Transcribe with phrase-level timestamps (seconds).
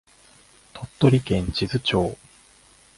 [0.73, 2.17] 鳥取県智頭町